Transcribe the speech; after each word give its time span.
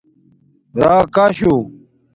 راکشݸ 0.81 1.51